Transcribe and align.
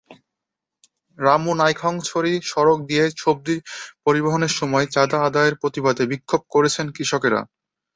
রামু-নাইক্ষ্যংছড়ি 1.19 2.33
সড়ক 2.43 2.79
দিয়ে 2.89 3.05
সবজি 3.17 3.55
পরিবহনের 4.05 4.53
সময় 4.59 4.85
চাঁদা 4.95 5.17
আদায়ের 5.27 5.55
প্রতিবাদে 5.61 6.03
বিক্ষোভ 6.11 6.41
করেছেন 6.51 6.85
কৃষকেরা। 6.95 7.41